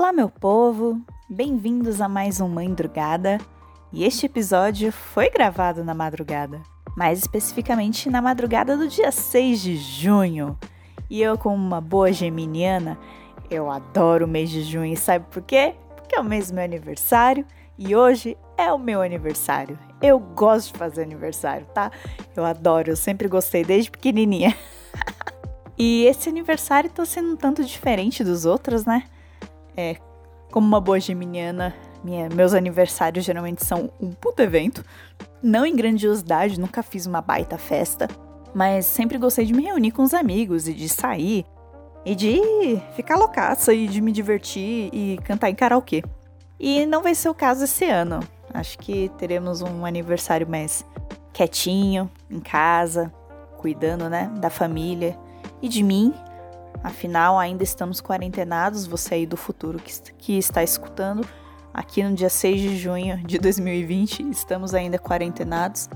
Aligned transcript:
Olá, 0.00 0.14
meu 0.14 0.30
povo! 0.30 0.98
Bem-vindos 1.28 2.00
a 2.00 2.08
mais 2.08 2.40
um 2.40 2.48
Mãe. 2.48 2.74
E 3.92 4.02
este 4.02 4.24
episódio 4.24 4.90
foi 4.90 5.28
gravado 5.28 5.84
na 5.84 5.92
madrugada, 5.92 6.62
mais 6.96 7.18
especificamente 7.18 8.08
na 8.08 8.22
madrugada 8.22 8.78
do 8.78 8.88
dia 8.88 9.12
6 9.12 9.60
de 9.60 9.76
junho. 9.76 10.58
E 11.10 11.20
eu, 11.20 11.36
como 11.36 11.54
uma 11.54 11.82
boa 11.82 12.10
geminiana, 12.14 12.98
eu 13.50 13.70
adoro 13.70 14.24
o 14.24 14.28
mês 14.28 14.48
de 14.48 14.62
junho. 14.62 14.90
E 14.90 14.96
sabe 14.96 15.26
por 15.30 15.42
quê? 15.42 15.74
Porque 15.94 16.16
é 16.16 16.20
o 16.20 16.24
mês 16.24 16.50
do 16.50 16.54
meu 16.54 16.64
aniversário 16.64 17.44
e 17.76 17.94
hoje 17.94 18.38
é 18.56 18.72
o 18.72 18.78
meu 18.78 19.02
aniversário. 19.02 19.78
Eu 20.00 20.18
gosto 20.18 20.72
de 20.72 20.78
fazer 20.78 21.02
aniversário, 21.02 21.66
tá? 21.74 21.92
Eu 22.34 22.46
adoro, 22.46 22.90
eu 22.90 22.96
sempre 22.96 23.28
gostei 23.28 23.66
desde 23.66 23.90
pequenininha. 23.90 24.56
e 25.76 26.06
esse 26.06 26.26
aniversário 26.30 26.88
tá 26.88 27.04
sendo 27.04 27.32
um 27.32 27.36
tanto 27.36 27.62
diferente 27.62 28.24
dos 28.24 28.46
outros, 28.46 28.86
né? 28.86 29.04
É, 29.76 29.96
como 30.50 30.66
uma 30.66 30.80
boa 30.80 30.98
geminiana, 30.98 31.74
minha, 32.02 32.28
meus 32.28 32.54
aniversários 32.54 33.24
geralmente 33.24 33.64
são 33.64 33.90
um 34.00 34.10
puto 34.12 34.42
evento. 34.42 34.84
Não 35.42 35.64
em 35.64 35.74
grandiosidade, 35.74 36.58
nunca 36.58 36.82
fiz 36.82 37.06
uma 37.06 37.20
baita 37.20 37.56
festa, 37.56 38.08
mas 38.54 38.86
sempre 38.86 39.18
gostei 39.18 39.44
de 39.44 39.52
me 39.52 39.62
reunir 39.62 39.92
com 39.92 40.02
os 40.02 40.14
amigos 40.14 40.68
e 40.68 40.74
de 40.74 40.88
sair 40.88 41.44
e 42.04 42.14
de 42.14 42.40
ficar 42.94 43.16
loucaça 43.16 43.72
e 43.72 43.86
de 43.86 44.00
me 44.00 44.12
divertir 44.12 44.90
e 44.92 45.18
cantar 45.24 45.50
em 45.50 45.54
karaokê. 45.54 46.02
E 46.58 46.84
não 46.86 47.02
vai 47.02 47.14
ser 47.14 47.28
o 47.28 47.34
caso 47.34 47.64
esse 47.64 47.84
ano. 47.84 48.20
Acho 48.52 48.78
que 48.78 49.10
teremos 49.16 49.62
um 49.62 49.86
aniversário 49.86 50.48
mais 50.48 50.84
quietinho, 51.32 52.10
em 52.30 52.40
casa, 52.40 53.12
cuidando, 53.56 54.08
né, 54.08 54.30
da 54.38 54.50
família 54.50 55.16
e 55.62 55.68
de 55.68 55.82
mim 55.82 56.12
Afinal, 56.82 57.38
ainda 57.38 57.62
estamos 57.62 58.00
quarentenados, 58.00 58.86
você 58.86 59.14
aí 59.14 59.26
do 59.26 59.36
futuro 59.36 59.78
que, 59.78 59.92
que 60.18 60.38
está 60.38 60.62
escutando. 60.62 61.26
Aqui 61.72 62.02
no 62.02 62.14
dia 62.14 62.30
6 62.30 62.60
de 62.60 62.76
junho 62.76 63.18
de 63.18 63.38
2020, 63.38 64.28
estamos 64.30 64.74
ainda 64.74 64.98
quarentenados 64.98 65.88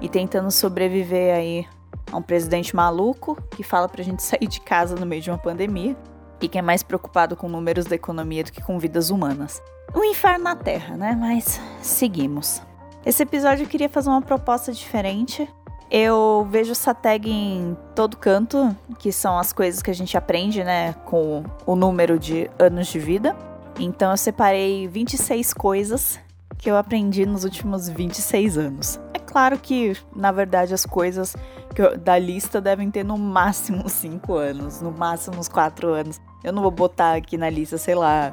e 0.00 0.08
tentando 0.08 0.50
sobreviver 0.50 1.34
aí 1.34 1.66
a 2.10 2.16
um 2.16 2.22
presidente 2.22 2.74
maluco 2.74 3.40
que 3.50 3.62
fala 3.62 3.88
pra 3.88 4.02
gente 4.02 4.22
sair 4.22 4.46
de 4.46 4.60
casa 4.60 4.96
no 4.96 5.06
meio 5.06 5.22
de 5.22 5.30
uma 5.30 5.38
pandemia 5.38 5.96
e 6.40 6.48
que 6.48 6.58
é 6.58 6.62
mais 6.62 6.82
preocupado 6.82 7.36
com 7.36 7.48
números 7.48 7.86
da 7.86 7.94
economia 7.94 8.42
do 8.42 8.52
que 8.52 8.60
com 8.60 8.78
vidas 8.78 9.10
humanas. 9.10 9.62
Um 9.94 10.04
inferno 10.04 10.44
na 10.44 10.56
Terra, 10.56 10.96
né? 10.96 11.16
Mas 11.18 11.60
seguimos. 11.80 12.60
Esse 13.06 13.22
episódio 13.22 13.64
eu 13.64 13.68
queria 13.68 13.88
fazer 13.88 14.10
uma 14.10 14.22
proposta 14.22 14.72
diferente 14.72 15.48
eu 15.94 16.48
vejo 16.50 16.72
essa 16.72 16.94
tag 16.94 17.30
em 17.30 17.76
todo 17.94 18.16
canto, 18.16 18.74
que 18.98 19.12
são 19.12 19.38
as 19.38 19.52
coisas 19.52 19.82
que 19.82 19.90
a 19.90 19.94
gente 19.94 20.16
aprende, 20.16 20.64
né, 20.64 20.94
com 21.04 21.44
o 21.66 21.76
número 21.76 22.18
de 22.18 22.50
anos 22.58 22.86
de 22.86 22.98
vida. 22.98 23.36
Então 23.78 24.10
eu 24.10 24.16
separei 24.16 24.88
26 24.88 25.52
coisas 25.52 26.18
que 26.56 26.70
eu 26.70 26.78
aprendi 26.78 27.26
nos 27.26 27.44
últimos 27.44 27.90
26 27.90 28.56
anos. 28.56 28.98
É 29.12 29.18
claro 29.18 29.58
que, 29.58 29.94
na 30.16 30.32
verdade, 30.32 30.72
as 30.72 30.86
coisas 30.86 31.36
eu, 31.76 31.98
da 31.98 32.18
lista 32.18 32.58
devem 32.58 32.90
ter 32.90 33.04
no 33.04 33.18
máximo 33.18 33.86
5 33.86 34.34
anos, 34.34 34.80
no 34.80 34.92
máximo 34.92 35.38
uns 35.38 35.48
4 35.48 35.92
anos. 35.92 36.18
Eu 36.42 36.54
não 36.54 36.62
vou 36.62 36.70
botar 36.70 37.16
aqui 37.16 37.36
na 37.36 37.50
lista, 37.50 37.76
sei 37.76 37.94
lá, 37.94 38.32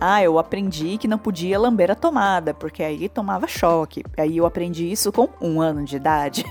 ah, 0.00 0.22
eu 0.22 0.38
aprendi 0.38 0.98
que 0.98 1.08
não 1.08 1.18
podia 1.18 1.58
lamber 1.58 1.90
a 1.90 1.94
tomada, 1.94 2.52
porque 2.52 2.82
aí 2.82 3.08
tomava 3.08 3.46
choque. 3.46 4.04
Aí 4.16 4.36
eu 4.36 4.46
aprendi 4.46 4.90
isso 4.90 5.10
com 5.10 5.28
um 5.40 5.60
ano 5.60 5.84
de 5.84 5.96
idade. 5.96 6.44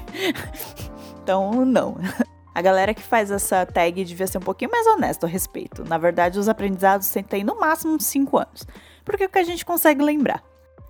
então, 1.21 1.66
não. 1.66 1.97
A 2.53 2.61
galera 2.61 2.93
que 2.93 3.03
faz 3.03 3.29
essa 3.29 3.66
tag 3.66 4.03
devia 4.03 4.27
ser 4.27 4.38
um 4.38 4.41
pouquinho 4.41 4.71
mais 4.71 4.88
honesta 4.88 5.27
a 5.27 5.29
respeito. 5.29 5.83
Na 5.88 5.97
verdade, 5.97 6.39
os 6.39 6.49
aprendizados 6.49 7.11
têm 7.27 7.43
no 7.43 7.59
máximo 7.59 7.99
5 7.99 8.38
anos. 8.38 8.66
Porque 9.03 9.23
é 9.23 9.27
o 9.27 9.29
que 9.29 9.39
a 9.39 9.43
gente 9.43 9.66
consegue 9.66 10.01
lembrar. 10.01 10.41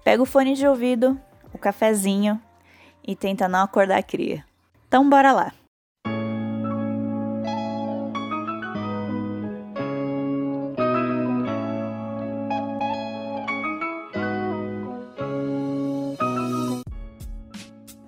Pega 0.04 0.22
o 0.22 0.26
fone 0.26 0.54
de 0.54 0.68
ouvido, 0.68 1.20
o 1.54 1.58
cafezinho 1.58 2.40
e 3.06 3.16
tenta 3.16 3.48
não 3.48 3.64
acordar 3.64 3.98
a 3.98 4.04
cria. 4.04 4.46
Então, 4.88 5.10
bora 5.10 5.34
lá. 5.34 5.52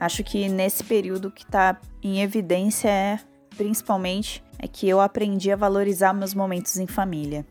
Acho 0.08 0.24
que 0.24 0.48
nesse 0.48 0.86
período 0.86 1.30
que 1.30 1.46
tá 1.46 1.78
em 2.02 2.22
evidência 2.22 2.88
é, 2.88 3.20
principalmente, 3.58 4.42
é 4.58 4.66
que 4.66 4.88
eu 4.88 5.02
aprendi 5.02 5.52
a 5.52 5.58
valorizar 5.58 6.14
meus 6.14 6.34
momentos 6.34 6.78
em 6.78 6.88
família. 6.88 7.46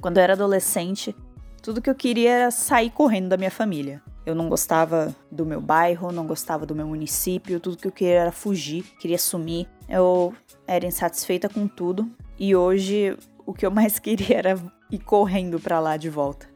Quando 0.00 0.18
eu 0.18 0.22
era 0.22 0.34
adolescente, 0.34 1.12
tudo 1.60 1.82
que 1.82 1.90
eu 1.90 1.94
queria 1.96 2.30
era 2.30 2.50
sair 2.52 2.88
correndo 2.90 3.30
da 3.30 3.36
minha 3.36 3.50
família. 3.50 4.00
Eu 4.24 4.32
não 4.32 4.48
gostava 4.48 5.12
do 5.28 5.44
meu 5.44 5.60
bairro, 5.60 6.12
não 6.12 6.24
gostava 6.24 6.64
do 6.64 6.72
meu 6.72 6.86
município, 6.86 7.58
tudo 7.58 7.76
que 7.76 7.88
eu 7.88 7.90
queria 7.90 8.20
era 8.20 8.32
fugir, 8.32 8.84
queria 9.00 9.18
sumir. 9.18 9.68
Eu 9.88 10.32
era 10.64 10.86
insatisfeita 10.86 11.48
com 11.48 11.66
tudo 11.66 12.08
e 12.38 12.54
hoje 12.54 13.18
o 13.44 13.52
que 13.52 13.66
eu 13.66 13.72
mais 13.72 13.98
queria 13.98 14.38
era 14.38 14.54
ir 14.88 15.00
correndo 15.00 15.58
para 15.58 15.80
lá 15.80 15.96
de 15.96 16.08
volta. 16.08 16.46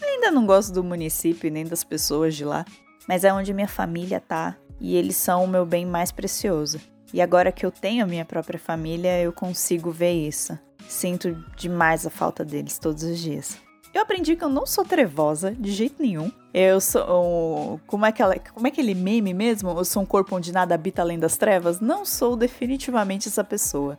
ainda 0.00 0.30
não 0.30 0.46
gosto 0.46 0.72
do 0.72 0.84
município 0.84 1.50
nem 1.50 1.64
das 1.66 1.82
pessoas 1.82 2.36
de 2.36 2.44
lá, 2.44 2.64
mas 3.08 3.24
é 3.24 3.32
onde 3.32 3.52
minha 3.52 3.66
família 3.66 4.20
tá 4.20 4.56
e 4.80 4.96
eles 4.96 5.16
são 5.16 5.44
o 5.44 5.48
meu 5.48 5.64
bem 5.64 5.86
mais 5.86 6.12
precioso. 6.12 6.80
E 7.12 7.20
agora 7.20 7.52
que 7.52 7.64
eu 7.64 7.70
tenho 7.70 8.04
a 8.04 8.06
minha 8.06 8.24
própria 8.24 8.58
família, 8.58 9.20
eu 9.20 9.32
consigo 9.32 9.90
ver 9.90 10.12
isso. 10.12 10.58
Sinto 10.88 11.34
demais 11.56 12.06
a 12.06 12.10
falta 12.10 12.44
deles 12.44 12.78
todos 12.78 13.02
os 13.02 13.18
dias. 13.18 13.58
Eu 13.94 14.02
aprendi 14.02 14.36
que 14.36 14.44
eu 14.44 14.48
não 14.50 14.66
sou 14.66 14.84
trevosa 14.84 15.52
de 15.52 15.72
jeito 15.72 16.02
nenhum. 16.02 16.30
Eu 16.52 16.80
sou. 16.80 17.80
Como 17.86 18.04
é, 18.04 18.10
aquela, 18.10 18.38
como 18.38 18.66
é 18.66 18.70
aquele 18.70 18.94
meme 18.94 19.32
mesmo? 19.32 19.70
Eu 19.70 19.84
sou 19.84 20.02
um 20.02 20.06
corpo 20.06 20.36
onde 20.36 20.52
nada 20.52 20.74
habita 20.74 21.00
além 21.00 21.18
das 21.18 21.38
trevas? 21.38 21.80
Não 21.80 22.04
sou 22.04 22.36
definitivamente 22.36 23.28
essa 23.28 23.42
pessoa. 23.42 23.96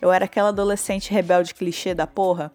Eu 0.00 0.12
era 0.12 0.26
aquela 0.26 0.50
adolescente 0.50 1.10
rebelde 1.10 1.54
clichê 1.54 1.94
da 1.94 2.06
porra 2.06 2.52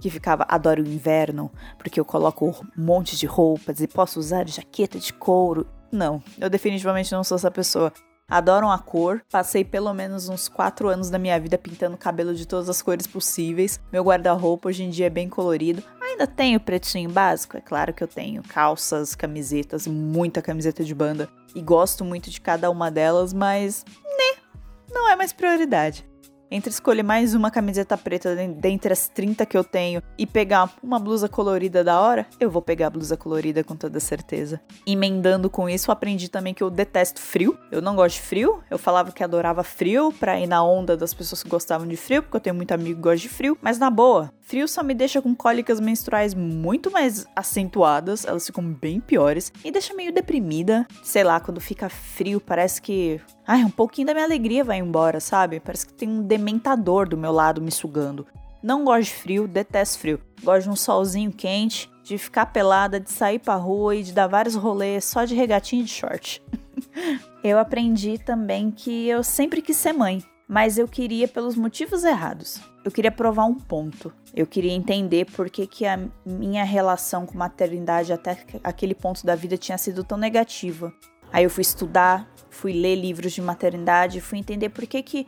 que 0.00 0.10
ficava 0.10 0.44
adoro 0.48 0.82
o 0.82 0.86
inverno, 0.86 1.48
porque 1.78 2.00
eu 2.00 2.04
coloco 2.04 2.48
um 2.48 2.54
monte 2.76 3.16
de 3.16 3.24
roupas 3.24 3.80
e 3.80 3.86
posso 3.86 4.18
usar 4.18 4.48
jaqueta 4.48 4.98
de 4.98 5.12
couro 5.12 5.64
não, 5.92 6.22
eu 6.40 6.48
definitivamente 6.48 7.12
não 7.12 7.22
sou 7.22 7.36
essa 7.36 7.50
pessoa. 7.50 7.92
Adoram 8.28 8.70
a 8.72 8.78
cor, 8.78 9.22
passei 9.30 9.62
pelo 9.62 9.92
menos 9.92 10.28
uns 10.28 10.48
4 10.48 10.88
anos 10.88 11.10
da 11.10 11.18
minha 11.18 11.38
vida 11.38 11.58
pintando 11.58 11.98
cabelo 11.98 12.34
de 12.34 12.46
todas 12.46 12.68
as 12.70 12.80
cores 12.80 13.06
possíveis. 13.06 13.78
Meu 13.92 14.02
guarda-roupa 14.02 14.70
hoje 14.70 14.84
em 14.84 14.90
dia 14.90 15.06
é 15.06 15.10
bem 15.10 15.28
colorido. 15.28 15.82
Ainda 16.00 16.26
tenho 16.26 16.58
pretinho 16.58 17.10
básico, 17.10 17.58
é 17.58 17.60
claro 17.60 17.92
que 17.92 18.02
eu 18.02 18.08
tenho 18.08 18.42
calças, 18.42 19.14
camisetas, 19.14 19.86
muita 19.86 20.40
camiseta 20.40 20.82
de 20.82 20.94
banda 20.94 21.28
e 21.54 21.60
gosto 21.60 22.04
muito 22.04 22.30
de 22.30 22.40
cada 22.40 22.70
uma 22.70 22.90
delas, 22.90 23.34
mas 23.34 23.84
né, 24.02 24.42
não 24.90 25.10
é 25.10 25.16
mais 25.16 25.32
prioridade 25.32 26.10
entre 26.52 26.70
escolher 26.70 27.02
mais 27.02 27.34
uma 27.34 27.50
camiseta 27.50 27.96
preta 27.96 28.36
dentre 28.36 28.92
as 28.92 29.08
30 29.08 29.46
que 29.46 29.56
eu 29.56 29.64
tenho 29.64 30.02
e 30.18 30.26
pegar 30.26 30.70
uma 30.82 30.98
blusa 30.98 31.26
colorida 31.26 31.82
da 31.82 31.98
hora, 31.98 32.26
eu 32.38 32.50
vou 32.50 32.60
pegar 32.60 32.88
a 32.88 32.90
blusa 32.90 33.16
colorida 33.16 33.64
com 33.64 33.74
toda 33.74 33.98
certeza. 33.98 34.60
Emendando 34.86 35.48
com 35.48 35.66
isso, 35.68 35.90
aprendi 35.90 36.28
também 36.28 36.52
que 36.52 36.62
eu 36.62 36.68
detesto 36.68 37.20
frio. 37.20 37.58
Eu 37.70 37.80
não 37.80 37.96
gosto 37.96 38.16
de 38.16 38.22
frio. 38.22 38.62
Eu 38.70 38.78
falava 38.78 39.12
que 39.12 39.24
adorava 39.24 39.64
frio 39.64 40.12
pra 40.12 40.38
ir 40.38 40.46
na 40.46 40.62
onda 40.62 40.94
das 40.94 41.14
pessoas 41.14 41.42
que 41.42 41.48
gostavam 41.48 41.88
de 41.88 41.96
frio, 41.96 42.22
porque 42.22 42.36
eu 42.36 42.40
tenho 42.40 42.56
muito 42.56 42.72
amigo 42.72 42.96
que 42.96 43.02
gosta 43.02 43.18
de 43.18 43.28
frio. 43.30 43.56
Mas 43.62 43.78
na 43.78 43.88
boa, 43.88 44.30
frio 44.40 44.68
só 44.68 44.82
me 44.82 44.92
deixa 44.92 45.22
com 45.22 45.34
cólicas 45.34 45.80
menstruais 45.80 46.34
muito 46.34 46.90
mais 46.90 47.26
acentuadas, 47.34 48.26
elas 48.26 48.44
ficam 48.44 48.62
bem 48.62 49.00
piores 49.00 49.50
e 49.64 49.70
deixa 49.70 49.94
meio 49.94 50.12
deprimida. 50.12 50.86
Sei 51.02 51.24
lá, 51.24 51.40
quando 51.40 51.60
fica 51.60 51.88
frio, 51.88 52.38
parece 52.40 52.82
que 52.82 53.20
Ai, 53.44 53.64
um 53.64 53.70
pouquinho 53.70 54.06
da 54.06 54.14
minha 54.14 54.24
alegria 54.24 54.62
vai 54.62 54.78
embora, 54.78 55.18
sabe? 55.18 55.58
Parece 55.58 55.86
que 55.86 55.92
tem 55.92 56.08
um 56.08 56.22
dementador 56.42 57.08
do 57.08 57.16
meu 57.16 57.30
lado 57.30 57.62
me 57.62 57.70
sugando. 57.70 58.26
Não 58.60 58.84
gosto 58.84 59.04
de 59.04 59.14
frio, 59.14 59.48
detesto 59.48 59.98
frio. 59.98 60.20
Gosto 60.42 60.64
de 60.64 60.70
um 60.70 60.76
solzinho 60.76 61.32
quente, 61.32 61.90
de 62.02 62.18
ficar 62.18 62.46
pelada, 62.46 62.98
de 62.98 63.10
sair 63.10 63.38
pra 63.38 63.54
rua 63.54 63.94
e 63.94 64.02
de 64.02 64.12
dar 64.12 64.26
vários 64.26 64.56
rolês 64.56 65.04
só 65.04 65.24
de 65.24 65.34
regatinha 65.34 65.82
e 65.82 65.84
de 65.84 65.90
short. 65.90 66.42
eu 67.42 67.58
aprendi 67.58 68.18
também 68.18 68.70
que 68.70 69.08
eu 69.08 69.22
sempre 69.22 69.62
quis 69.62 69.76
ser 69.76 69.92
mãe, 69.92 70.22
mas 70.48 70.78
eu 70.78 70.88
queria 70.88 71.28
pelos 71.28 71.56
motivos 71.56 72.04
errados. 72.04 72.60
Eu 72.84 72.90
queria 72.90 73.12
provar 73.12 73.44
um 73.44 73.54
ponto. 73.54 74.12
Eu 74.34 74.46
queria 74.46 74.72
entender 74.72 75.26
por 75.30 75.48
que, 75.48 75.66
que 75.66 75.86
a 75.86 75.98
minha 76.26 76.64
relação 76.64 77.24
com 77.24 77.38
maternidade 77.38 78.12
até 78.12 78.36
aquele 78.64 78.94
ponto 78.94 79.24
da 79.24 79.36
vida 79.36 79.56
tinha 79.56 79.78
sido 79.78 80.02
tão 80.02 80.18
negativa. 80.18 80.92
Aí 81.32 81.44
eu 81.44 81.50
fui 81.50 81.62
estudar, 81.62 82.28
fui 82.50 82.72
ler 82.72 82.96
livros 82.96 83.32
de 83.32 83.40
maternidade, 83.40 84.20
fui 84.20 84.38
entender 84.38 84.68
por 84.68 84.86
que, 84.86 85.02
que 85.02 85.26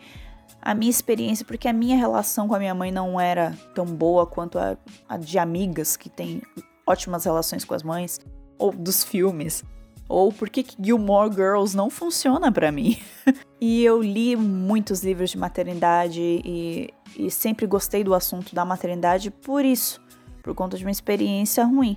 a 0.64 0.74
minha 0.74 0.90
experiência, 0.90 1.44
porque 1.44 1.68
a 1.68 1.72
minha 1.74 1.94
relação 1.94 2.48
com 2.48 2.54
a 2.54 2.58
minha 2.58 2.74
mãe 2.74 2.90
não 2.90 3.20
era 3.20 3.54
tão 3.74 3.84
boa 3.84 4.26
quanto 4.26 4.58
a, 4.58 4.78
a 5.06 5.18
de 5.18 5.38
amigas 5.38 5.94
que 5.94 6.08
têm 6.08 6.40
ótimas 6.86 7.26
relações 7.26 7.66
com 7.66 7.74
as 7.74 7.82
mães, 7.82 8.18
ou 8.56 8.72
dos 8.72 9.04
filmes, 9.04 9.62
ou 10.08 10.32
por 10.32 10.48
que 10.48 10.64
Gilmore 10.80 11.30
Girls 11.30 11.76
não 11.76 11.90
funciona 11.90 12.50
para 12.50 12.72
mim. 12.72 12.98
e 13.60 13.84
eu 13.84 14.00
li 14.00 14.34
muitos 14.36 15.04
livros 15.04 15.30
de 15.30 15.38
maternidade 15.38 16.20
e, 16.22 16.88
e 17.14 17.30
sempre 17.30 17.66
gostei 17.66 18.02
do 18.02 18.14
assunto 18.14 18.54
da 18.54 18.64
maternidade 18.64 19.30
por 19.30 19.66
isso, 19.66 20.00
por 20.42 20.54
conta 20.54 20.78
de 20.78 20.84
uma 20.84 20.90
experiência 20.90 21.62
ruim. 21.64 21.94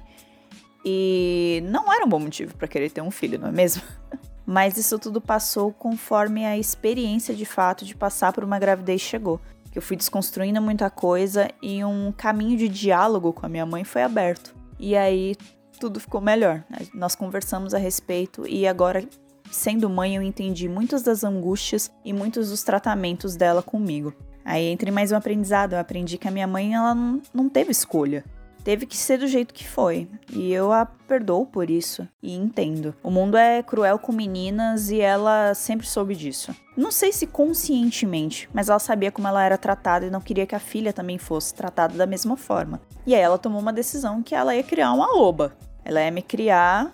E 0.83 1.63
não 1.69 1.91
era 1.91 2.05
um 2.05 2.09
bom 2.09 2.19
motivo 2.19 2.53
para 2.57 2.67
querer 2.67 2.91
ter 2.91 3.01
um 3.01 3.11
filho, 3.11 3.39
não 3.39 3.47
é 3.47 3.51
mesmo? 3.51 3.81
Mas 4.49 4.77
isso 4.77 4.97
tudo 4.97 5.19
passou 5.19 5.73
conforme 5.73 6.45
a 6.45 6.57
experiência 6.57 7.35
de 7.35 7.43
fato 7.43 7.83
de 7.83 7.93
passar 7.93 8.31
por 8.31 8.45
uma 8.45 8.57
gravidez 8.57 9.01
chegou. 9.01 9.41
Que 9.69 9.77
eu 9.77 9.81
fui 9.81 9.97
desconstruindo 9.97 10.61
muita 10.61 10.89
coisa 10.89 11.49
e 11.61 11.83
um 11.83 12.13
caminho 12.13 12.57
de 12.57 12.69
diálogo 12.69 13.33
com 13.33 13.45
a 13.45 13.49
minha 13.49 13.65
mãe 13.65 13.83
foi 13.83 14.03
aberto. 14.03 14.55
E 14.79 14.95
aí 14.95 15.35
tudo 15.77 15.99
ficou 15.99 16.21
melhor. 16.21 16.63
Nós 16.93 17.13
conversamos 17.13 17.73
a 17.73 17.77
respeito 17.77 18.47
e 18.47 18.65
agora, 18.65 19.03
sendo 19.51 19.89
mãe, 19.89 20.15
eu 20.15 20.21
entendi 20.21 20.69
muitas 20.69 21.03
das 21.03 21.25
angústias 21.25 21.91
e 22.05 22.13
muitos 22.13 22.49
dos 22.49 22.63
tratamentos 22.63 23.35
dela 23.35 23.61
comigo. 23.61 24.13
Aí 24.45 24.67
entre 24.67 24.91
mais 24.91 25.11
um 25.11 25.17
aprendizado, 25.17 25.73
eu 25.73 25.79
aprendi 25.79 26.17
que 26.17 26.27
a 26.27 26.31
minha 26.31 26.47
mãe 26.47 26.73
ela 26.73 26.95
não 27.33 27.49
teve 27.49 27.71
escolha 27.71 28.23
teve 28.67 28.85
que 28.85 28.97
ser 28.97 29.19
do 29.19 29.27
jeito 29.27 29.53
que 29.53 29.65
foi. 29.65 30.09
E 30.29 30.51
eu 30.51 30.73
a 30.73 30.85
perdoo 30.85 31.45
por 31.45 31.69
isso. 31.69 32.05
E 32.21 32.35
entendo. 32.35 32.93
O 33.01 33.09
mundo 33.09 33.37
é 33.37 33.63
cruel 33.63 33.97
com 33.97 34.11
meninas 34.11 34.89
e 34.89 34.99
ela 34.99 35.53
sempre 35.53 35.87
soube 35.87 36.13
disso. 36.13 36.53
Não 36.75 36.91
sei 36.91 37.13
se 37.13 37.25
conscientemente, 37.25 38.49
mas 38.53 38.67
ela 38.67 38.77
sabia 38.77 39.09
como 39.09 39.25
ela 39.25 39.41
era 39.41 39.57
tratada 39.57 40.05
e 40.05 40.09
não 40.09 40.19
queria 40.19 40.45
que 40.45 40.53
a 40.53 40.59
filha 40.59 40.91
também 40.91 41.17
fosse 41.17 41.53
tratada 41.53 41.97
da 41.97 42.05
mesma 42.05 42.35
forma. 42.35 42.81
E 43.05 43.15
aí 43.15 43.21
ela 43.21 43.37
tomou 43.37 43.61
uma 43.61 43.71
decisão 43.71 44.21
que 44.21 44.35
ela 44.35 44.53
ia 44.53 44.63
criar 44.63 44.91
uma 44.91 45.13
loba. 45.13 45.55
Ela 45.85 46.03
ia 46.03 46.11
me 46.11 46.21
criar 46.21 46.93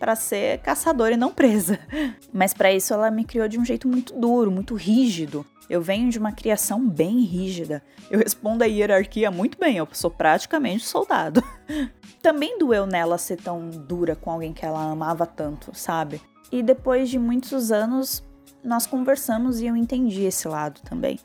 para 0.00 0.16
ser 0.16 0.58
caçadora 0.58 1.14
e 1.14 1.16
não 1.16 1.32
presa. 1.32 1.78
Mas 2.34 2.52
para 2.52 2.72
isso 2.72 2.92
ela 2.92 3.12
me 3.12 3.24
criou 3.24 3.46
de 3.46 3.60
um 3.60 3.64
jeito 3.64 3.86
muito 3.86 4.12
duro, 4.12 4.50
muito 4.50 4.74
rígido. 4.74 5.46
Eu 5.68 5.80
venho 5.80 6.10
de 6.10 6.18
uma 6.18 6.32
criação 6.32 6.86
bem 6.86 7.20
rígida. 7.20 7.82
Eu 8.10 8.18
respondo 8.18 8.64
a 8.64 8.66
hierarquia 8.66 9.30
muito 9.30 9.58
bem, 9.58 9.76
eu 9.76 9.88
sou 9.92 10.10
praticamente 10.10 10.84
soldado. 10.84 11.42
Também 12.20 12.58
doeu 12.58 12.86
nela 12.86 13.18
ser 13.18 13.36
tão 13.36 13.70
dura 13.70 14.14
com 14.14 14.30
alguém 14.30 14.52
que 14.52 14.64
ela 14.64 14.90
amava 14.90 15.26
tanto, 15.26 15.70
sabe? 15.74 16.20
E 16.50 16.62
depois 16.62 17.08
de 17.08 17.18
muitos 17.18 17.72
anos, 17.72 18.22
nós 18.62 18.86
conversamos 18.86 19.60
e 19.60 19.66
eu 19.66 19.76
entendi 19.76 20.22
esse 20.22 20.46
lado 20.46 20.80
também. 20.82 21.18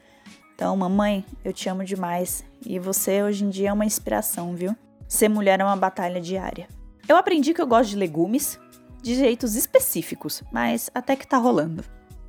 Então, 0.55 0.75
mamãe, 0.75 1.23
eu 1.43 1.53
te 1.53 1.69
amo 1.69 1.83
demais 1.83 2.43
e 2.65 2.79
você 2.79 3.21
hoje 3.21 3.43
em 3.43 3.49
dia 3.49 3.69
é 3.69 3.73
uma 3.73 3.85
inspiração, 3.85 4.55
viu? 4.55 4.75
Ser 5.07 5.29
mulher 5.29 5.59
é 5.59 5.63
uma 5.63 5.75
batalha 5.75 6.19
diária. 6.19 6.67
Eu 7.07 7.15
aprendi 7.15 7.53
que 7.53 7.61
eu 7.61 7.67
gosto 7.67 7.91
de 7.91 7.95
legumes 7.95 8.59
de 9.01 9.15
jeitos 9.15 9.55
específicos, 9.55 10.43
mas 10.51 10.89
até 10.93 11.15
que 11.15 11.27
tá 11.27 11.37
rolando. 11.37 11.83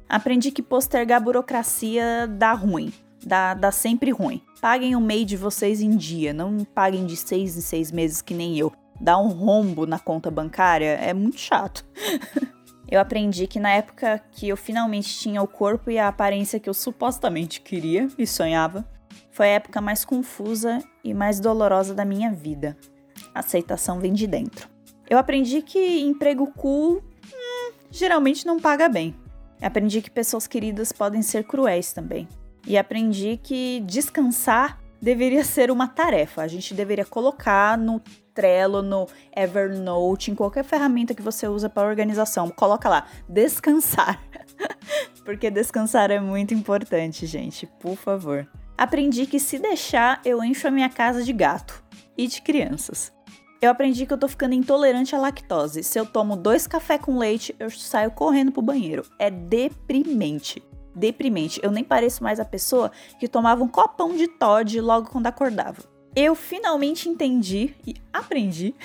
Aprendi 0.09 0.51
que 0.51 0.63
postergar 0.63 1.23
burocracia 1.23 2.27
dá 2.27 2.53
ruim, 2.55 2.93
dá, 3.23 3.53
dá 3.53 3.71
sempre 3.71 4.11
ruim. 4.11 4.41
Paguem 4.61 4.97
o 4.97 5.01
MEI 5.01 5.25
de 5.25 5.37
vocês 5.37 5.81
em 5.81 5.97
dia, 5.97 6.33
não 6.33 6.65
paguem 6.65 7.05
de 7.05 7.15
seis 7.15 7.57
em 7.57 7.61
seis 7.61 7.93
meses 7.93 8.23
que 8.23 8.33
nem 8.33 8.59
eu. 8.59 8.73
Dar 9.01 9.19
um 9.19 9.29
rombo 9.29 9.87
na 9.87 9.99
conta 9.99 10.31
bancária 10.31 10.95
é 10.95 11.13
muito 11.13 11.39
chato. 11.39 11.85
eu 12.91 12.99
aprendi 12.99 13.47
que 13.47 13.61
na 13.61 13.71
época 13.71 14.21
que 14.33 14.49
eu 14.49 14.57
finalmente 14.57 15.17
tinha 15.19 15.43
o 15.43 15.47
corpo 15.47 15.91
e 15.91 15.99
a 15.99 16.09
aparência 16.09 16.59
que 16.59 16.69
eu 16.69 16.75
supostamente 16.75 17.61
queria 17.61 18.09
e 18.17 18.27
sonhava, 18.27 18.89
foi 19.31 19.47
a 19.47 19.53
época 19.53 19.81
mais 19.81 20.05
confusa 20.05 20.83
e 21.05 21.13
mais 21.13 21.39
dolorosa 21.39 21.95
da 21.95 22.05
minha 22.05 22.33
vida. 22.33 22.77
Aceitação 23.35 24.01
vem 24.01 24.13
de 24.13 24.27
dentro. 24.27 24.69
Eu 25.09 25.19
aprendi 25.19 25.63
que 25.63 26.01
emprego 26.01 26.51
cool 26.57 26.97
hum, 26.97 27.73
geralmente 27.91 28.45
não 28.47 28.59
paga 28.59 28.89
bem. 28.89 29.15
Aprendi 29.61 30.03
que 30.03 30.11
pessoas 30.11 30.47
queridas 30.47 30.93
podem 30.93 31.23
ser 31.23 31.45
cruéis 31.45 31.93
também. 31.93 32.29
E 32.67 32.77
aprendi 32.77 33.39
que 33.43 33.81
descansar 33.87 34.79
deveria 35.01 35.45
ser 35.45 35.71
uma 35.71 35.89
tarefa. 35.89 36.43
A 36.43 36.49
gente 36.49 36.75
deveria 36.75 37.05
colocar 37.05 37.79
no 37.79 38.01
Trello, 38.35 38.83
no 38.83 39.07
Evernote, 39.35 40.31
em 40.31 40.35
qualquer 40.35 40.65
ferramenta 40.65 41.15
que 41.15 41.23
você 41.23 41.49
usa 41.49 41.69
para 41.69 41.89
organização. 41.89 42.51
Coloca 42.51 42.89
lá, 42.89 43.07
descansar. 43.29 44.23
Porque 45.25 45.51
descansar 45.51 46.11
é 46.11 46.21
muito 46.21 46.55
importante, 46.55 47.27
gente, 47.27 47.67
por 47.81 47.97
favor. 47.97 48.49
Aprendi 48.77 49.27
que 49.27 49.41
se 49.41 49.59
deixar, 49.59 50.21
eu 50.25 50.43
encho 50.43 50.69
a 50.69 50.71
minha 50.71 50.89
casa 50.89 51.25
de 51.25 51.33
gato 51.33 51.83
e 52.17 52.27
de 52.27 52.41
crianças. 52.41 53.13
Eu 53.61 53.71
aprendi 53.71 54.07
que 54.07 54.13
eu 54.13 54.19
tô 54.19 54.29
ficando 54.29 54.55
intolerante 54.55 55.17
à 55.17 55.19
lactose. 55.19 55.83
Se 55.83 55.99
eu 55.99 56.07
tomo 56.07 56.37
dois 56.37 56.67
cafés 56.69 57.01
com 57.01 57.19
leite, 57.19 57.55
eu 57.59 57.69
saio 57.71 58.13
correndo 58.13 58.53
pro 58.53 58.63
banheiro. 58.63 59.05
É 59.19 59.31
deprimente. 59.31 60.63
Deprimente. 60.95 61.59
Eu 61.61 61.73
nem 61.73 61.83
pareço 61.83 62.23
mais 62.23 62.39
a 62.39 62.45
pessoa 62.45 62.93
que 63.19 63.27
tomava 63.27 63.65
um 63.65 63.69
copão 63.69 64.17
de 64.17 64.29
Todd 64.29 64.81
logo 64.81 65.11
quando 65.11 65.27
acordava. 65.27 65.83
Eu 66.15 66.37
finalmente 66.37 67.09
entendi 67.09 67.75
e 67.85 67.97
aprendi. 68.13 68.77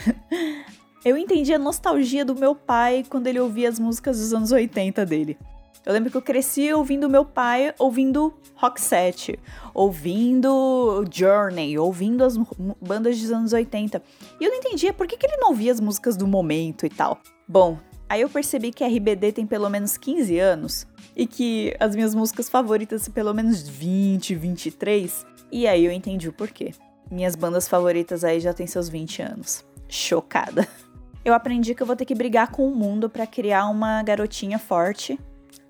eu 1.05 1.15
entendi 1.17 1.53
a 1.53 1.59
nostalgia 1.59 2.25
do 2.25 2.33
meu 2.33 2.55
pai 2.55 3.05
quando 3.07 3.27
ele 3.27 3.39
ouvia 3.39 3.69
as 3.69 3.77
músicas 3.77 4.17
dos 4.17 4.33
anos 4.33 4.51
80 4.51 5.05
dele. 5.05 5.37
Eu 5.85 5.91
lembro 5.91 6.09
que 6.09 6.15
eu 6.15 6.21
cresci 6.21 6.71
ouvindo 6.71 7.09
meu 7.09 7.25
pai 7.25 7.74
ouvindo 7.77 8.33
rock 8.56 8.80
set, 8.80 9.38
ouvindo 9.74 11.03
Journey, 11.12 11.77
ouvindo 11.77 12.24
as 12.24 12.38
bandas 12.81 13.19
dos 13.19 13.31
anos 13.31 13.51
80. 13.51 14.01
E 14.39 14.45
eu 14.45 14.50
não 14.50 14.57
entendia 14.57 14.94
por 14.94 15.06
que, 15.07 15.18
que 15.18 15.25
ele 15.25 15.38
não 15.38 15.50
ouvia 15.50 15.71
as 15.71 15.81
músicas 15.81 16.15
do 16.15 16.25
momento 16.25 16.85
e 16.85 16.89
tal. 16.89 17.19
Bom, 17.45 17.77
aí 18.07 18.21
eu 18.21 18.30
percebi 18.30 18.71
que 18.71 18.83
a 18.83 18.88
RBD 18.88 19.33
tem 19.33 19.45
pelo 19.45 19.69
menos 19.69 19.97
15 19.97 20.39
anos 20.39 20.88
e 21.15 21.27
que 21.27 21.75
as 21.77 21.94
minhas 21.95 22.15
músicas 22.15 22.47
favoritas 22.47 23.01
são 23.01 23.13
pelo 23.13 23.33
menos 23.33 23.68
20, 23.68 24.36
23. 24.36 25.25
E 25.51 25.68
aí 25.68 25.83
eu 25.83 25.91
entendi 25.91 26.29
o 26.29 26.33
porquê. 26.33 26.71
Minhas 27.12 27.36
bandas 27.36 27.68
favoritas 27.68 28.24
aí 28.24 28.39
já 28.39 28.53
têm 28.53 28.65
seus 28.65 28.88
20 28.88 29.21
anos. 29.21 29.65
Chocada. 29.89 30.65
Eu 31.25 31.33
aprendi 31.33 31.74
que 31.74 31.81
eu 31.81 31.88
vou 31.88 31.95
ter 31.95 32.03
que 32.03 32.13
brigar 32.13 32.51
com 32.51 32.68
o 32.68 32.75
mundo 32.75 33.09
para 33.09 33.25
criar 33.25 33.69
uma 33.69 34.03
garotinha 34.03 34.59
forte 34.59 35.18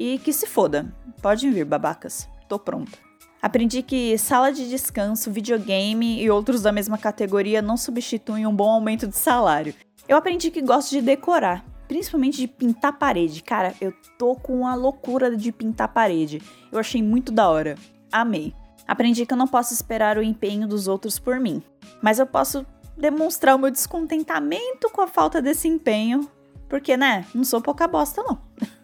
e 0.03 0.17
que 0.17 0.33
se 0.33 0.45
foda. 0.45 0.93
Podem 1.21 1.49
vir, 1.49 1.63
babacas. 1.63 2.27
Tô 2.49 2.59
pronta. 2.59 2.97
Aprendi 3.41 3.81
que 3.81 4.17
sala 4.17 4.51
de 4.51 4.69
descanso, 4.69 5.31
videogame 5.31 6.21
e 6.21 6.29
outros 6.29 6.61
da 6.61 6.73
mesma 6.73 6.97
categoria 6.97 7.61
não 7.61 7.77
substituem 7.77 8.45
um 8.45 8.53
bom 8.53 8.69
aumento 8.69 9.07
de 9.07 9.15
salário. 9.15 9.73
Eu 10.05 10.17
aprendi 10.17 10.51
que 10.51 10.61
gosto 10.61 10.89
de 10.89 11.01
decorar, 11.01 11.63
principalmente 11.87 12.37
de 12.37 12.49
pintar 12.49 12.99
parede. 12.99 13.41
Cara, 13.41 13.73
eu 13.79 13.93
tô 14.19 14.35
com 14.35 14.67
a 14.67 14.75
loucura 14.75 15.37
de 15.37 15.53
pintar 15.53 15.87
parede. 15.87 16.41
Eu 16.69 16.79
achei 16.79 17.01
muito 17.01 17.31
da 17.31 17.47
hora. 17.47 17.75
Amei. 18.11 18.53
Aprendi 18.85 19.25
que 19.25 19.33
eu 19.33 19.37
não 19.37 19.47
posso 19.47 19.73
esperar 19.73 20.17
o 20.17 20.23
empenho 20.23 20.67
dos 20.67 20.89
outros 20.89 21.17
por 21.17 21.39
mim, 21.39 21.63
mas 22.01 22.19
eu 22.19 22.27
posso 22.27 22.65
demonstrar 22.97 23.55
o 23.55 23.59
meu 23.59 23.71
descontentamento 23.71 24.89
com 24.91 24.99
a 24.99 25.07
falta 25.07 25.41
desse 25.41 25.69
empenho, 25.69 26.29
porque, 26.67 26.97
né, 26.97 27.25
não 27.33 27.45
sou 27.45 27.61
pouca 27.61 27.87
bosta 27.87 28.21
não. 28.21 28.41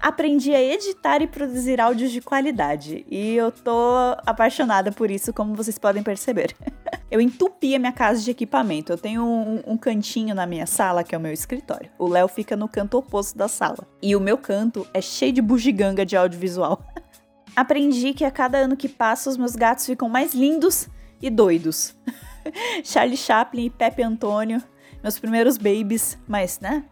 aprendi 0.00 0.54
a 0.54 0.60
editar 0.60 1.20
e 1.20 1.26
produzir 1.26 1.80
áudios 1.80 2.10
de 2.10 2.20
qualidade. 2.20 3.04
E 3.10 3.34
eu 3.34 3.52
tô 3.52 4.16
apaixonada 4.24 4.90
por 4.90 5.10
isso, 5.10 5.32
como 5.32 5.54
vocês 5.54 5.78
podem 5.78 6.02
perceber. 6.02 6.56
eu 7.10 7.20
entupi 7.20 7.74
a 7.74 7.78
minha 7.78 7.92
casa 7.92 8.22
de 8.22 8.30
equipamento. 8.30 8.92
Eu 8.92 8.98
tenho 8.98 9.22
um, 9.22 9.62
um, 9.66 9.76
cantinho 9.76 10.34
na 10.34 10.46
minha 10.46 10.66
sala, 10.66 11.04
que 11.04 11.14
é 11.14 11.18
o 11.18 11.20
meu 11.20 11.32
escritório. 11.32 11.90
O 11.98 12.08
Léo 12.08 12.28
fica 12.28 12.56
no 12.56 12.68
canto 12.68 12.96
oposto 12.96 13.36
da 13.36 13.48
sala. 13.48 13.86
E 14.00 14.16
o 14.16 14.20
meu 14.20 14.38
canto 14.38 14.86
é 14.94 15.00
cheio 15.00 15.32
de 15.32 15.42
bugiganga 15.42 16.06
de 16.06 16.16
audiovisual. 16.16 16.82
aprendi 17.54 18.14
que 18.14 18.24
a 18.24 18.30
cada 18.30 18.58
ano 18.58 18.76
que 18.76 18.88
passa, 18.88 19.28
os 19.28 19.36
meus 19.36 19.54
gatos 19.54 19.84
ficam 19.84 20.08
mais 20.08 20.34
lindos 20.34 20.88
e 21.20 21.28
doidos. 21.28 21.94
Charlie 22.82 23.16
Chaplin 23.16 23.66
e 23.66 23.70
Pepe 23.70 24.02
Antônio, 24.02 24.62
meus 25.02 25.18
primeiros 25.18 25.58
babies, 25.58 26.18
mas, 26.26 26.58
né? 26.58 26.84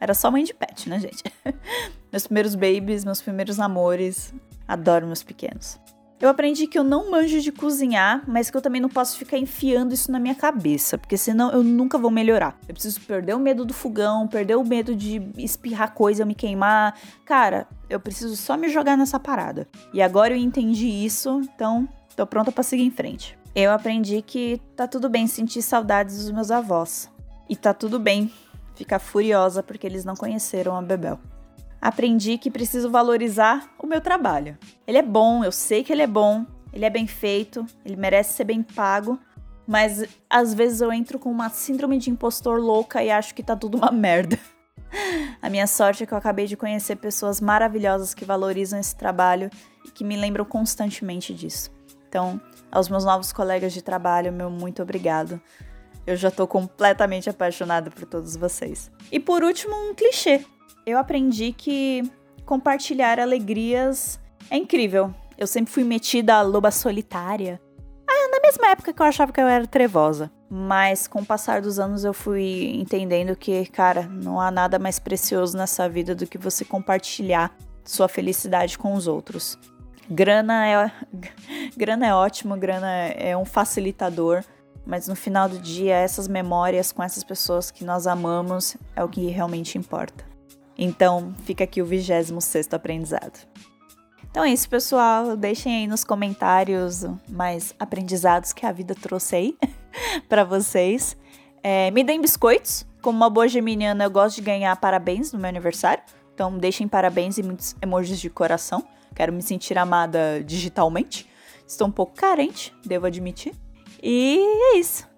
Era 0.00 0.14
só 0.14 0.30
mãe 0.30 0.44
de 0.44 0.54
pet, 0.54 0.88
né, 0.88 0.98
gente? 1.00 1.22
Meus 2.12 2.26
primeiros 2.26 2.54
babies, 2.54 3.04
meus 3.04 3.20
primeiros 3.20 3.56
namores. 3.56 4.32
Adoro 4.66 5.06
meus 5.06 5.22
pequenos. 5.22 5.78
Eu 6.20 6.28
aprendi 6.28 6.66
que 6.66 6.76
eu 6.76 6.82
não 6.82 7.12
manjo 7.12 7.40
de 7.40 7.52
cozinhar, 7.52 8.24
mas 8.26 8.50
que 8.50 8.56
eu 8.56 8.60
também 8.60 8.80
não 8.80 8.88
posso 8.88 9.16
ficar 9.16 9.38
enfiando 9.38 9.94
isso 9.94 10.10
na 10.10 10.18
minha 10.18 10.34
cabeça, 10.34 10.98
porque 10.98 11.16
senão 11.16 11.52
eu 11.52 11.62
nunca 11.62 11.96
vou 11.96 12.10
melhorar. 12.10 12.58
Eu 12.66 12.74
preciso 12.74 13.00
perder 13.02 13.34
o 13.34 13.38
medo 13.38 13.64
do 13.64 13.72
fogão, 13.72 14.26
perder 14.26 14.56
o 14.56 14.64
medo 14.64 14.96
de 14.96 15.22
espirrar 15.38 15.94
coisa, 15.94 16.24
me 16.24 16.34
queimar. 16.34 16.98
Cara, 17.24 17.68
eu 17.88 18.00
preciso 18.00 18.34
só 18.34 18.56
me 18.56 18.68
jogar 18.68 18.96
nessa 18.96 19.20
parada. 19.20 19.68
E 19.94 20.02
agora 20.02 20.34
eu 20.34 20.38
entendi 20.38 20.88
isso, 20.88 21.40
então 21.54 21.88
tô 22.16 22.26
pronta 22.26 22.50
para 22.50 22.64
seguir 22.64 22.82
em 22.82 22.90
frente. 22.90 23.38
Eu 23.54 23.70
aprendi 23.70 24.20
que 24.20 24.60
tá 24.74 24.88
tudo 24.88 25.08
bem 25.08 25.28
sentir 25.28 25.62
saudades 25.62 26.18
dos 26.18 26.32
meus 26.32 26.50
avós. 26.50 27.08
E 27.48 27.54
tá 27.54 27.72
tudo 27.72 28.00
bem 28.00 28.28
ficar 28.74 28.98
furiosa 28.98 29.62
porque 29.62 29.86
eles 29.86 30.04
não 30.04 30.16
conheceram 30.16 30.76
a 30.76 30.82
Bebel. 30.82 31.20
Aprendi 31.80 32.38
que 32.38 32.50
preciso 32.50 32.90
valorizar 32.90 33.70
o 33.78 33.86
meu 33.86 34.00
trabalho. 34.00 34.58
Ele 34.86 34.98
é 34.98 35.02
bom, 35.02 35.44
eu 35.44 35.52
sei 35.52 35.84
que 35.84 35.92
ele 35.92 36.02
é 36.02 36.06
bom, 36.06 36.44
ele 36.72 36.84
é 36.84 36.90
bem 36.90 37.06
feito, 37.06 37.64
ele 37.84 37.96
merece 37.96 38.34
ser 38.34 38.44
bem 38.44 38.62
pago, 38.62 39.18
mas 39.66 40.04
às 40.28 40.54
vezes 40.54 40.80
eu 40.80 40.92
entro 40.92 41.18
com 41.18 41.30
uma 41.30 41.48
síndrome 41.50 41.98
de 41.98 42.10
impostor 42.10 42.58
louca 42.58 43.02
e 43.02 43.10
acho 43.10 43.34
que 43.34 43.42
tá 43.42 43.54
tudo 43.54 43.76
uma 43.78 43.90
merda. 43.92 44.38
A 45.40 45.50
minha 45.50 45.66
sorte 45.66 46.02
é 46.02 46.06
que 46.06 46.14
eu 46.14 46.18
acabei 46.18 46.46
de 46.46 46.56
conhecer 46.56 46.96
pessoas 46.96 47.40
maravilhosas 47.40 48.14
que 48.14 48.24
valorizam 48.24 48.80
esse 48.80 48.96
trabalho 48.96 49.50
e 49.84 49.90
que 49.90 50.02
me 50.02 50.16
lembram 50.16 50.44
constantemente 50.44 51.34
disso. 51.34 51.70
Então, 52.08 52.40
aos 52.72 52.88
meus 52.88 53.04
novos 53.04 53.32
colegas 53.32 53.72
de 53.72 53.82
trabalho, 53.82 54.32
meu 54.32 54.50
muito 54.50 54.82
obrigado. 54.82 55.40
eu 56.06 56.16
já 56.16 56.30
tô 56.30 56.46
completamente 56.46 57.28
apaixonada 57.28 57.90
por 57.90 58.06
todos 58.06 58.34
vocês. 58.34 58.90
E 59.12 59.20
por 59.20 59.44
último, 59.44 59.74
um 59.74 59.94
clichê. 59.94 60.42
Eu 60.88 60.96
aprendi 60.96 61.52
que 61.52 62.10
compartilhar 62.46 63.20
alegrias 63.20 64.18
é 64.50 64.56
incrível. 64.56 65.14
Eu 65.36 65.46
sempre 65.46 65.70
fui 65.70 65.84
metida 65.84 66.36
a 66.36 66.40
loba 66.40 66.70
solitária. 66.70 67.60
Ah, 68.08 68.30
na 68.30 68.40
mesma 68.40 68.68
época 68.68 68.94
que 68.94 69.02
eu 69.02 69.04
achava 69.04 69.30
que 69.30 69.38
eu 69.38 69.46
era 69.46 69.66
trevosa. 69.66 70.30
Mas 70.48 71.06
com 71.06 71.20
o 71.20 71.26
passar 71.26 71.60
dos 71.60 71.78
anos 71.78 72.04
eu 72.04 72.14
fui 72.14 72.72
entendendo 72.74 73.36
que, 73.36 73.66
cara, 73.66 74.04
não 74.04 74.40
há 74.40 74.50
nada 74.50 74.78
mais 74.78 74.98
precioso 74.98 75.58
nessa 75.58 75.86
vida 75.90 76.14
do 76.14 76.26
que 76.26 76.38
você 76.38 76.64
compartilhar 76.64 77.54
sua 77.84 78.08
felicidade 78.08 78.78
com 78.78 78.94
os 78.94 79.06
outros. 79.06 79.58
Grana 80.08 80.66
é, 80.66 80.90
grana 81.76 82.06
é 82.06 82.14
ótimo, 82.14 82.56
grana 82.56 82.90
é 83.08 83.36
um 83.36 83.44
facilitador, 83.44 84.42
mas 84.86 85.06
no 85.06 85.14
final 85.14 85.50
do 85.50 85.58
dia, 85.58 85.96
essas 85.96 86.26
memórias 86.26 86.92
com 86.92 87.02
essas 87.02 87.22
pessoas 87.22 87.70
que 87.70 87.84
nós 87.84 88.06
amamos 88.06 88.74
é 88.96 89.04
o 89.04 89.08
que 89.10 89.26
realmente 89.26 89.76
importa. 89.76 90.37
Então, 90.78 91.34
fica 91.42 91.64
aqui 91.64 91.82
o 91.82 91.84
26 91.84 92.72
aprendizado. 92.72 93.46
Então 94.30 94.44
é 94.44 94.50
isso, 94.50 94.68
pessoal. 94.68 95.36
Deixem 95.36 95.74
aí 95.74 95.86
nos 95.88 96.04
comentários 96.04 97.04
mais 97.28 97.74
aprendizados 97.78 98.52
que 98.52 98.64
a 98.64 98.70
vida 98.70 98.94
trouxe 98.94 99.34
aí 99.34 99.56
para 100.28 100.44
vocês. 100.44 101.16
É, 101.62 101.90
me 101.90 102.04
deem 102.04 102.20
biscoitos. 102.20 102.86
Como 103.02 103.16
uma 103.16 103.30
boa 103.30 103.48
geminiana, 103.48 104.04
eu 104.04 104.10
gosto 104.10 104.36
de 104.36 104.42
ganhar 104.42 104.74
parabéns 104.76 105.32
no 105.32 105.38
meu 105.38 105.48
aniversário. 105.48 106.02
Então, 106.34 106.56
deixem 106.56 106.86
parabéns 106.86 107.38
e 107.38 107.42
muitos 107.42 107.74
emojis 107.82 108.20
de 108.20 108.30
coração. 108.30 108.86
Quero 109.14 109.32
me 109.32 109.42
sentir 109.42 109.76
amada 109.76 110.42
digitalmente. 110.44 111.28
Estou 111.66 111.88
um 111.88 111.90
pouco 111.90 112.14
carente, 112.14 112.72
devo 112.84 113.06
admitir. 113.06 113.54
E 114.00 114.38
é 114.72 114.76
isso. 114.78 115.08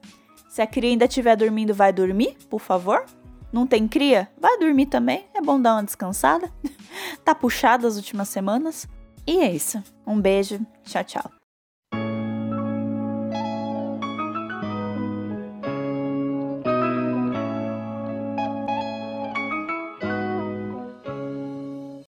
Se 0.48 0.62
a 0.62 0.66
cria 0.66 0.90
ainda 0.90 1.04
estiver 1.04 1.36
dormindo, 1.36 1.74
vai 1.74 1.92
dormir, 1.92 2.36
por 2.48 2.60
favor. 2.60 3.04
Não 3.52 3.66
tem 3.66 3.88
cria? 3.88 4.30
Vai 4.40 4.58
dormir 4.58 4.86
também. 4.86 5.26
É 5.34 5.40
bom 5.40 5.60
dar 5.60 5.74
uma 5.74 5.84
descansada. 5.84 6.50
tá 7.24 7.34
puxada 7.34 7.86
as 7.86 7.96
últimas 7.96 8.28
semanas. 8.28 8.86
E 9.26 9.38
é 9.38 9.52
isso. 9.52 9.82
Um 10.06 10.20
beijo. 10.20 10.60
Tchau, 10.84 11.04
tchau. 11.04 11.39